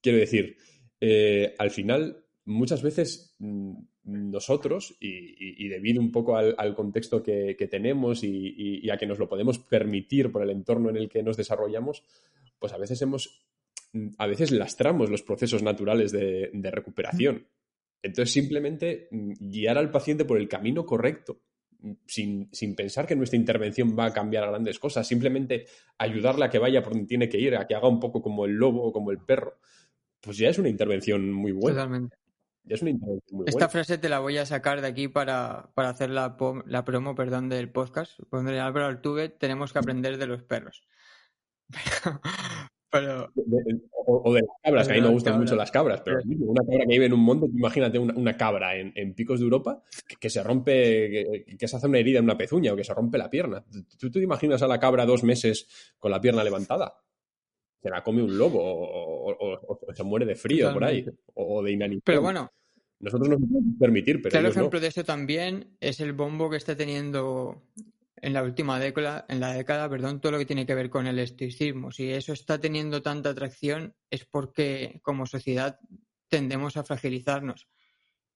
[0.00, 0.56] Quiero decir,
[1.00, 3.76] eh, al final, muchas veces mm,
[4.09, 9.59] nosotros, y, debido un poco al, contexto que, tenemos y, a que nos lo podemos
[9.59, 12.03] permitir por el entorno en el que nos desarrollamos,
[12.59, 13.44] pues a veces hemos,
[14.16, 17.47] a veces lastramos los procesos naturales de, recuperación.
[18.03, 21.42] Entonces, simplemente mm, guiar al paciente por el camino correcto,
[21.81, 25.66] mm, sin, sin, pensar que nuestra intervención va a cambiar grandes cosas, simplemente
[25.99, 28.44] ayudarle a que vaya por donde tiene que ir, a que haga un poco como
[28.44, 29.59] el lobo o como el perro,
[30.21, 31.83] pues ya es una intervención muy buena.
[31.83, 32.16] Totalmente.
[33.46, 37.48] Esta frase te la voy a sacar de aquí para, hacer la, la, promo perdón,
[37.48, 38.20] del podcast.
[38.31, 40.87] Pondré Álvaro Altuve, tenemos que aprender de los perros.
[42.90, 43.31] Pero,
[44.07, 46.87] o, de las cabras, que a mí me gustan mucho las cabras, pero una cabra
[46.87, 49.83] que vive en un monte, imagínate una, cabra en, picos de Europa
[50.18, 53.18] que, se rompe, que, se hace una herida en una pezuña o que se rompe
[53.18, 53.62] la pierna.
[53.98, 56.94] ¿Tú, te imaginas a la cabra dos meses con la pierna levantada?
[57.83, 59.17] Se la come un lobo o,
[59.95, 62.03] se muere de frío por ahí o, de inanición.
[62.05, 62.51] Pero bueno,
[63.01, 64.31] nosotros nos podemos permitir, pero.
[64.31, 67.62] Claro, ejemplo de eso también es el bombo que está teniendo
[68.21, 71.07] en la última década, en la década, perdón, todo lo que tiene que ver con
[71.07, 71.93] el estoicismo.
[71.93, 75.79] Si eso está teniendo tanta atracción es porque como sociedad
[76.29, 77.69] tendemos a fragilizarnos.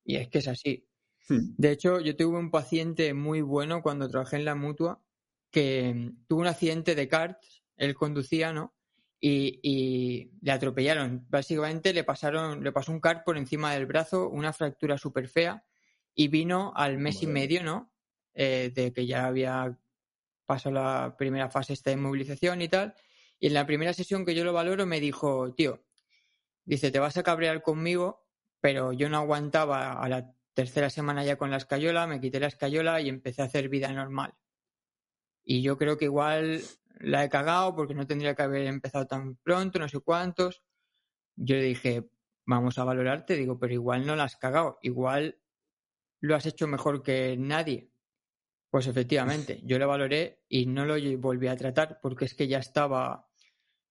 [0.05, 0.87] Y es que es así.
[1.29, 1.55] Hmm.
[1.57, 5.03] De hecho, yo tuve un paciente muy bueno cuando trabajé en la mutua
[5.51, 8.75] que tuvo un accidente de karts, él conducía, ¿no?
[9.25, 11.25] Y, le atropellaron.
[11.31, 15.65] Básicamente le pasaron, le pasó un car por encima del brazo, una fractura súper fea,
[16.15, 17.93] y vino al mes y medio, ¿no?
[18.35, 19.79] Eh, de que ya había
[20.45, 22.95] pasado la primera fase esta de inmovilización y tal.
[23.39, 25.85] Y en la primera sesión que yo lo valoro me dijo, tío,
[26.65, 28.27] dice, te vas a cabrear conmigo,
[28.61, 32.49] pero yo no aguantaba a la tercera semana ya con la escayola, me quité la
[32.49, 34.35] escayola y empecé a hacer vida normal.
[35.45, 36.63] Y yo creo que igual
[37.01, 40.63] la he cagado porque no tendría que haber empezado tan pronto, no sé cuántos.
[41.37, 42.09] Yo le dije,
[42.47, 45.39] vamos a valorarte, digo, pero igual no la has cagado, igual
[46.21, 47.91] lo has hecho mejor que nadie.
[48.71, 52.59] Pues efectivamente, yo lo valoré y no lo volví a tratar porque es que ya
[52.59, 53.29] estaba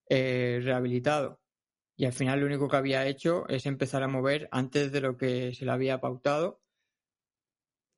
[0.10, 1.42] eh, rehabilitado.
[1.96, 5.18] Y al final lo único que había hecho es empezar a mover antes de lo
[5.18, 6.64] que se le había pautado.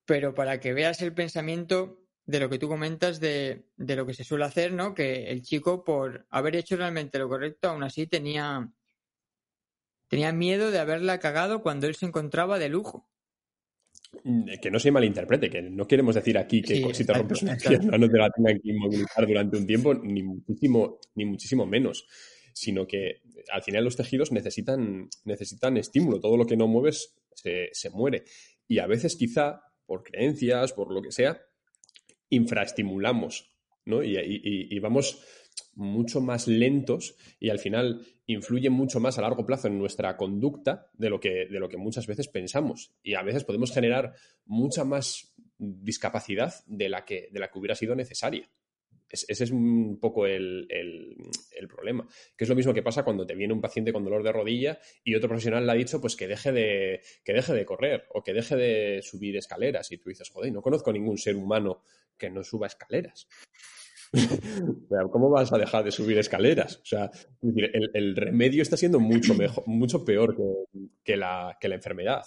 [0.06, 4.14] Pero para que veas el pensamiento, de lo que tú comentas de, de, lo que
[4.14, 4.94] se suele hacer, ¿no?
[4.94, 8.72] Que el chico, por haber hecho realmente lo correcto, aún así tenía,
[10.08, 13.10] tenía miedo de haberla cagado cuando él se encontraba de lujo.
[14.24, 17.58] Mm, que no se malinterprete, que no queremos decir aquí que si te rompes una
[17.58, 22.08] pierna no te la tengan que inmovilizar durante un tiempo, ni muchísimo, ni muchísimo menos,
[22.54, 27.70] sino que al final los tejidos necesitan, necesitan estímulo, todo lo que no mueves se,
[27.74, 28.24] se muere.
[28.68, 31.42] Y a veces quizá, por creencias, por lo que sea,
[32.36, 33.52] infraestimulamos,
[33.86, 34.04] ¿no?
[34.04, 35.22] Y, vamos
[35.76, 40.90] mucho más lentos y al final influye mucho más a largo plazo en nuestra conducta
[40.94, 42.94] de lo que, de lo que muchas veces pensamos.
[43.04, 44.14] Y a veces podemos generar
[44.46, 48.50] mucha más discapacidad de la que, de la que hubiera sido necesaria
[49.14, 50.68] ese es un poco el,
[51.70, 52.08] problema.
[52.36, 54.80] Que es lo mismo que pasa cuando te viene un paciente con dolor de rodilla
[55.04, 58.22] y otro profesional le ha dicho pues que deje de, que deje de correr o
[58.22, 59.92] que deje de subir escaleras.
[59.92, 61.82] Y tú dices, joder, no conozco ningún ser humano
[62.18, 63.28] que no suba escaleras.
[65.12, 66.78] ¿Cómo vas a dejar de subir escaleras?
[66.78, 70.36] O sea, el, remedio está siendo mucho mejor, mucho peor
[71.04, 72.24] que, la, que la enfermedad.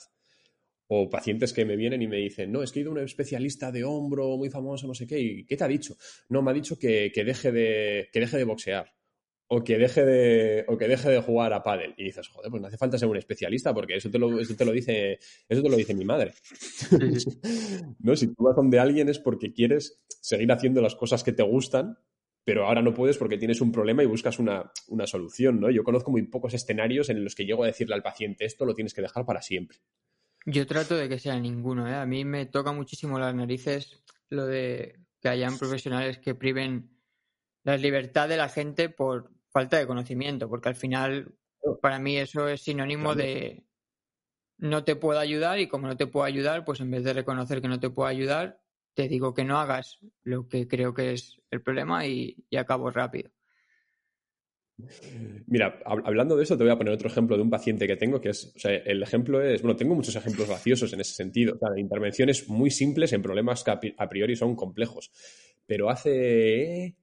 [0.88, 3.00] O pacientes que me vienen y me dicen, no, es que he ido a un
[3.00, 5.96] especialista de hombro muy famoso, no sé qué, ¿y qué te ha dicho?
[6.28, 8.95] No, me ha dicho que, deje, de, que deje de boxear
[9.48, 11.94] o que deje de, o que deje de jugar a pádel.
[11.96, 14.56] Y dices, joder, pues no hace falta ser un especialista porque eso te lo, eso
[14.56, 16.34] te lo, dice, eso te lo dice mi madre.
[18.00, 21.44] no, si tú vas donde alguien es porque quieres seguir haciendo las cosas que te
[21.44, 21.98] gustan,
[22.44, 25.70] pero ahora no puedes porque tienes un problema y buscas una, una solución, ¿no?
[25.70, 28.74] Yo conozco muy pocos escenarios en los que llego a decirle al paciente esto lo
[28.74, 29.78] tienes que dejar para siempre.
[30.44, 31.94] Yo trato de que sea ninguno, ¿eh?
[31.94, 36.90] A mí me toca muchísimo las narices lo de que hayan profesionales que priven
[37.64, 41.34] la libertad de la gente por falta de conocimiento, porque al final
[41.80, 43.64] para mí eso es sinónimo de
[44.58, 47.62] no te puedo ayudar y como no te puedo ayudar, pues en vez de reconocer
[47.62, 48.60] que no te puedo ayudar,
[48.92, 52.90] te digo que no hagas lo que creo que es el problema y, y acabo
[52.90, 53.30] rápido.
[55.46, 58.20] Mira, hablando de eso, te voy a poner otro ejemplo de un paciente que tengo,
[58.20, 61.54] que es, o sea, el ejemplo es, bueno, tengo muchos ejemplos graciosos en ese sentido,
[61.54, 65.10] o sea, de intervenciones muy simples en problemas que a priori son complejos,
[65.66, 66.94] pero hace,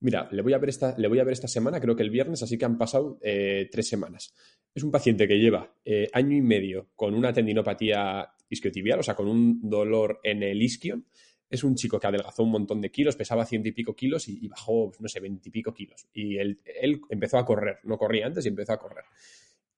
[0.00, 2.10] mira, le voy a ver esta, le voy a ver esta semana, creo que el
[2.10, 4.34] viernes, así que han pasado eh, tres semanas.
[4.74, 9.14] Es un paciente que lleva eh, año y medio con una tendinopatía isquiotibial, o sea,
[9.14, 11.02] con un dolor en el isquio,
[11.48, 14.46] es un chico que adelgazó un montón de kilos, pesaba ciento y pico kilos y,
[14.46, 16.06] bajó, no sé, veintipico kilos.
[16.12, 19.04] Y él, él empezó a correr, no corría antes y empezó a correr.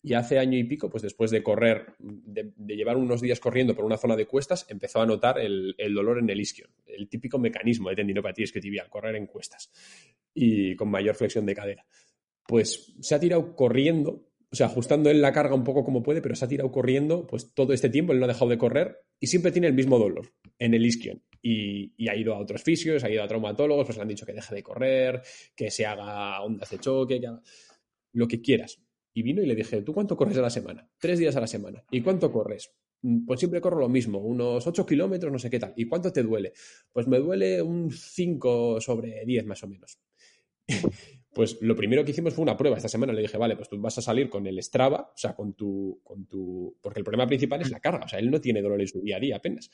[0.05, 3.85] Y hace año y pico, pues después de correr, de, llevar unos días corriendo por
[3.85, 6.71] una zona de cuestas, empezó a notar el, dolor en el isquion.
[6.87, 9.71] El típico mecanismo de tendinopatía isquiotibial, correr en cuestas
[10.35, 11.87] y con mayor flexión de cadera.
[12.49, 16.21] Pues se ha tirado corriendo, o sea, ajustando en la carga un poco como puede,
[16.21, 18.99] pero se ha tirado corriendo pues todo este tiempo, él no ha dejado de correr
[19.21, 21.23] y siempre tiene el mismo dolor en el isquion.
[21.41, 24.33] Y, ha ido a otros fisios, ha ido a traumatólogos, pues le han dicho que
[24.33, 25.23] deje de correr,
[25.55, 27.21] que se haga ondas de choque,
[28.15, 28.83] lo que quieras
[29.15, 30.89] y vino y le dije, ¿tú cuánto corres a la semana?
[30.99, 31.85] Tres días a la semana.
[31.91, 32.73] ¿Y cuánto corres?
[33.03, 35.75] Mm, pues siempre corro lo mismo, unos 8 kilómetros, no sé qué tal.
[35.77, 36.53] ¿Y cuánto te duele?
[36.93, 39.99] Pues me duele un 5 sobre 10 más o menos.
[41.35, 43.13] pues lo primero que hicimos fue una prueba esta semana.
[43.13, 46.01] Le dije, vale, pues tú vas a salir con el Strava, o sea, con tu,
[46.03, 46.77] con tu...
[46.81, 49.01] Porque el problema principal es la carga, o sea, él no tiene dolor en su
[49.01, 49.71] día a día apenas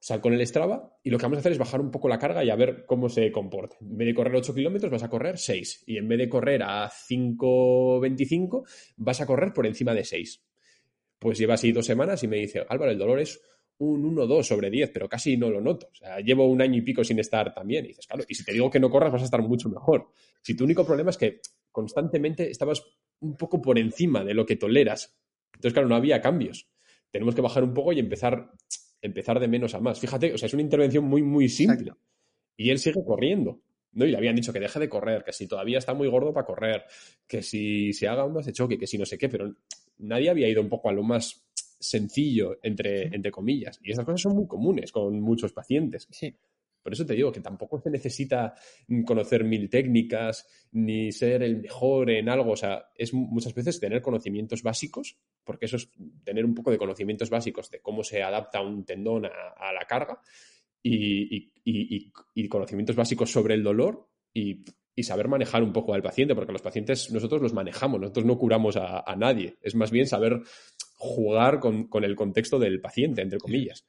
[0.00, 2.18] sal con el Strava y lo que vamos a hacer es bajar un poco la
[2.18, 3.76] carga y a ver cómo se comporta.
[3.80, 6.62] En vez de correr 8 kilómetros vas a correr 6 y en vez de correr
[6.62, 8.64] a 5.25
[8.96, 10.44] vas a correr por encima de 6.
[11.18, 13.40] Pues lleva así dos semanas y me dice, Álvaro, el dolor es
[13.78, 15.88] un 1-2 sobre 10, pero casi no lo noto.
[15.92, 17.84] O sea, llevo un año y pico sin estar tan bien.
[17.84, 20.10] Y dices, claro, y si te digo que no corras vas a estar mucho mejor.
[20.42, 21.40] Si tu único problema es que
[21.72, 22.84] constantemente estabas
[23.20, 25.16] un poco por encima de lo que toleras.
[25.54, 26.68] Entonces, claro, no había cambios.
[27.10, 28.52] Tenemos que bajar un poco y empezar
[29.02, 30.00] empezar de menos a más.
[30.00, 31.92] Fíjate, o sea, es una intervención muy, muy simple.
[32.56, 33.60] Y él sigue corriendo.
[33.92, 34.04] ¿no?
[34.04, 36.46] Y le habían dicho que deje de correr, que si todavía está muy gordo para
[36.46, 36.84] correr,
[37.26, 39.54] que si se haga ondas de choque, que si no sé qué, pero
[39.98, 41.44] nadie había ido un poco a lo más
[41.80, 43.78] sencillo, entre, entre comillas.
[43.82, 46.08] Y esas cosas son muy comunes con muchos pacientes.
[46.10, 46.34] Sí.
[46.88, 48.54] Por eso te digo que tampoco se necesita
[49.04, 52.52] conocer mil técnicas ni ser el mejor en algo.
[52.52, 55.90] O sea, es muchas veces tener conocimientos básicos, porque eso es
[56.24, 60.22] tener un poco de conocimientos básicos de cómo se adapta un tendón a, la carga
[60.82, 61.52] y,
[62.48, 64.64] conocimientos básicos sobre el dolor y,
[65.02, 68.78] saber manejar un poco al paciente, porque los pacientes nosotros los manejamos, nosotros no curamos
[68.78, 69.58] a, nadie.
[69.60, 70.40] Es más bien saber
[70.96, 73.84] jugar con, con el contexto del paciente, entre comillas.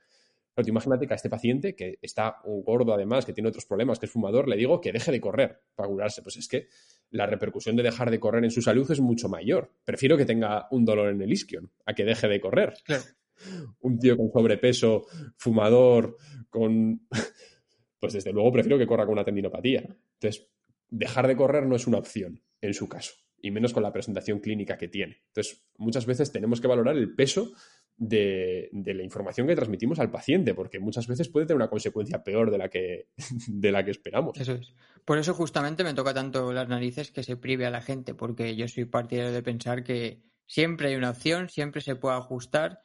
[0.60, 3.98] Pero imagínate que a este paciente, que está un gordo además, que tiene otros problemas,
[3.98, 6.22] que es fumador, le digo que deje de correr para curarse.
[6.22, 6.68] Pues es que
[7.12, 9.72] la repercusión de dejar de correr en su salud es mucho mayor.
[9.86, 12.74] Prefiero que tenga un dolor en el isquion a que deje de correr.
[13.80, 15.06] Un tío con sobrepeso,
[15.38, 16.18] fumador,
[16.50, 17.08] con...
[18.02, 19.82] Pues desde luego prefiero que corra con una tendinopatía.
[19.82, 20.50] Entonces,
[20.90, 24.40] dejar de correr no es una opción en su caso, y menos con la presentación
[24.40, 25.24] clínica que tiene.
[25.28, 27.52] Entonces, muchas veces tenemos que valorar el peso
[28.00, 32.50] de, la información que transmitimos al paciente, porque muchas veces puede tener una consecuencia peor
[32.50, 33.10] de la que,
[33.48, 34.40] de la que esperamos.
[34.40, 34.74] Eso es.
[35.06, 38.56] Por eso justamente me toca tanto las narices que se prive a la gente, porque
[38.56, 42.84] yo soy partidario de pensar que siempre hay una opción, siempre se puede ajustar,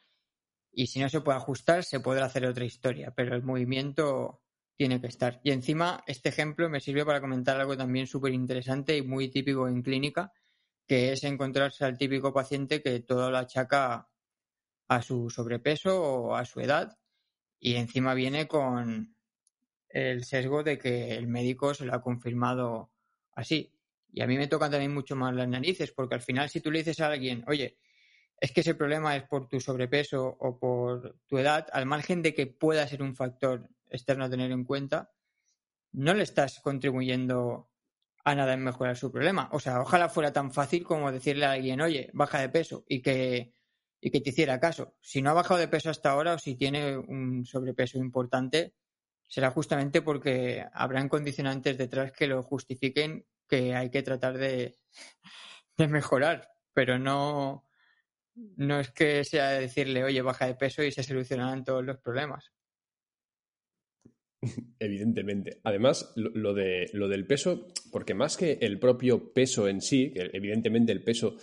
[0.73, 4.43] y si no se puede ajustar, se podrá hacer otra historia, pero el movimiento
[4.77, 5.41] tiene que estar.
[5.45, 9.69] Y encima, este ejemplo me sirve para comentar algo también súper interesante y muy típico
[9.69, 10.33] en clínica,
[10.89, 14.09] que es encontrarse al típico paciente que todo lo achaca
[14.89, 16.99] a su sobrepeso o a su edad
[17.59, 19.17] y encima viene con
[19.89, 22.93] el sesgo de que el médico se lo ha confirmado
[23.33, 23.73] así.
[24.13, 26.71] Y a mí me tocan también mucho más las narices, porque al final si tú
[26.71, 27.79] le dices a alguien, oye,
[28.39, 32.35] es que ese problema es por tu sobrepeso o por tu edad, al margen de
[32.35, 35.13] que pueda ser un factor externo a tener en cuenta,
[35.93, 37.71] no le estás contribuyendo
[38.25, 39.49] a nada en mejorar su problema.
[39.53, 43.01] O sea, ojalá fuera tan fácil como decirle a alguien, oye, baja de peso y
[43.01, 43.55] que
[44.05, 44.95] y que te hiciera caso.
[45.01, 48.75] Si no ha bajado de peso hasta ahora o si tiene un sobrepeso importante,
[49.27, 54.77] será justamente porque habrán condicionantes detrás que lo justifiquen que hay que tratar de,
[55.89, 57.65] mejorar, pero no,
[58.35, 62.53] no es que sea decirle, oye, baja de peso y se solucionarán todos los problemas.
[64.79, 65.61] Evidentemente.
[65.65, 70.93] Además, lo, de, lo del peso, porque más que el propio peso en sí, evidentemente
[70.93, 71.39] el peso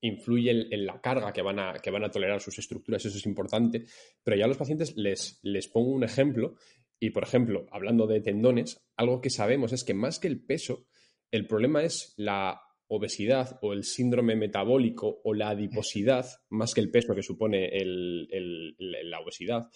[0.00, 3.26] influye en, la carga que van, a, que van a tolerar sus estructuras, eso es
[3.26, 3.84] importante,
[4.22, 6.56] pero ya a los pacientes les, les pongo un ejemplo
[6.98, 10.86] y, por ejemplo, hablando de tendones, algo que sabemos es que más que el peso,
[11.30, 16.90] el problema es la obesidad o el síndrome metabólico o la adiposidad, más que el
[16.90, 17.70] peso que supone
[18.78, 19.68] la obesidad.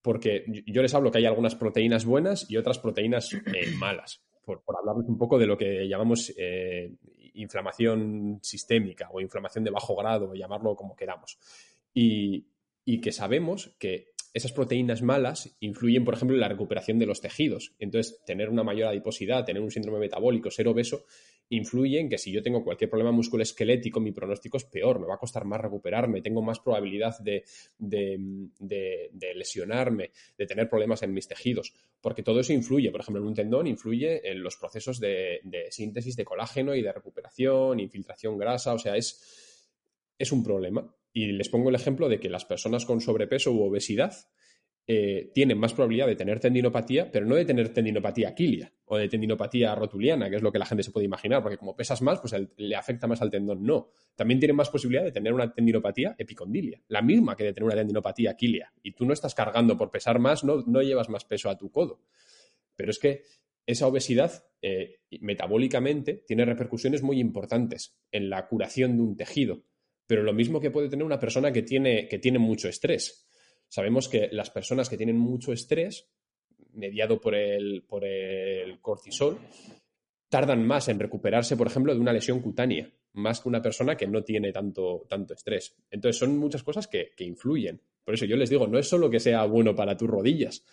[0.00, 4.76] Porque yo les hablo que hay algunas proteínas buenas y otras proteínas eh, malas por,
[4.78, 6.92] hablarles un poco de lo que llamamos eh,
[7.34, 11.38] inflamación sistémica o inflamación de bajo grado, llamarlo como queramos.
[11.92, 12.46] Y,
[13.02, 17.74] que sabemos que esas proteínas malas influyen, por ejemplo, en la recuperación de los tejidos.
[17.78, 21.04] Entonces, tener una mayor adiposidad, tener un síndrome metabólico, ser obeso,
[21.50, 25.14] influye en que si yo tengo cualquier problema musculoesquelético, mi pronóstico es peor, me va
[25.14, 27.44] a costar más recuperarme, tengo más probabilidad de,
[29.34, 33.34] lesionarme, de tener problemas en mis tejidos, porque todo eso influye, por ejemplo, en un
[33.34, 35.40] tendón influye en los procesos de,
[35.70, 39.66] síntesis de colágeno y de recuperación, infiltración grasa, o sea, es,
[40.18, 40.94] es un problema.
[41.12, 44.14] Y les pongo el ejemplo de que las personas con sobrepeso u obesidad
[44.90, 49.06] eh, tienen más probabilidad de tener tendinopatía, pero no de tener tendinopatía aquilia o de
[49.06, 52.20] tendinopatía rotuliana, que es lo que la gente se puede imaginar, porque como pesas más,
[52.20, 53.62] pues le afecta más al tendón.
[53.62, 57.66] No, también tienen más posibilidad de tener una tendinopatía epicondilia, la misma que de tener
[57.66, 58.72] una tendinopatía aquilia.
[58.82, 61.70] Y tú no estás cargando por pesar más, no, no llevas más peso a tu
[61.70, 62.00] codo.
[62.74, 63.24] Pero es que
[63.66, 69.64] esa obesidad eh, metabólicamente tiene repercusiones muy importantes en la curación de un tejido,
[70.06, 73.27] pero lo mismo que puede tener una persona que tiene, que tiene mucho estrés
[73.68, 76.08] Sabemos que las personas que tienen mucho estrés,
[76.72, 79.38] mediado por el, por el cortisol,
[80.28, 84.06] tardan más en recuperarse, por ejemplo, de una lesión cutánea, más que una persona que
[84.06, 85.76] no tiene tanto, tanto estrés.
[85.90, 87.80] Entonces, son muchas cosas que, que influyen.
[88.04, 90.64] Por eso yo les digo, no es solo que sea bueno para tus rodillas,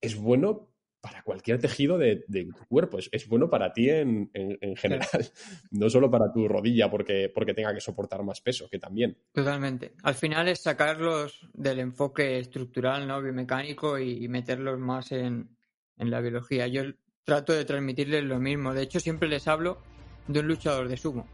[0.00, 0.70] es bueno
[1.00, 2.98] para cualquier tejido de, tu cuerpo.
[2.98, 4.30] Es, bueno para ti en,
[4.76, 5.08] general,
[5.70, 9.16] no solo para tu rodilla porque, porque tenga que soportar más peso, que también.
[9.32, 9.92] Totalmente.
[10.02, 13.22] Al final es sacarlos del enfoque estructural, ¿no?
[13.22, 15.48] biomecánico y, meterlos más en,
[15.96, 16.66] la biología.
[16.66, 16.82] Yo
[17.24, 18.74] trato de transmitirles lo mismo.
[18.74, 19.78] De hecho, siempre les hablo
[20.26, 21.26] de un luchador de sumo.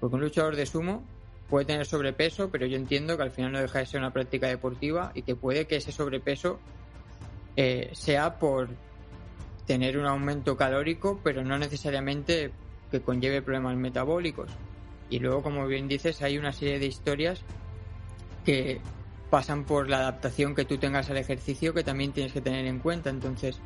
[0.00, 1.04] Porque un luchador de sumo
[1.48, 4.48] puede tener sobrepeso, pero yo entiendo que al final no deja de ser una práctica
[4.48, 6.58] deportiva y que puede que ese sobrepeso
[7.56, 8.68] eh, sea por
[9.66, 12.50] tener un aumento calórico, pero no necesariamente
[12.90, 14.50] que conlleve problemas metabólicos.
[15.10, 17.40] Y luego, como bien dices, hay una serie de historias
[18.44, 18.80] que
[19.30, 22.78] pasan por la adaptación que tú tengas al ejercicio que también tienes que tener en
[22.78, 23.10] cuenta.
[23.10, 23.58] Entonces,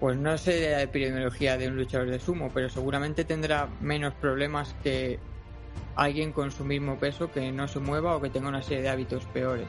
[0.00, 4.14] pues no sé de la epidemiología de un luchador de sumo, pero seguramente tendrá menos
[4.14, 5.18] problemas que
[5.94, 8.88] alguien con su mismo peso que no se mueva o que tenga una serie de
[8.88, 9.68] hábitos peores.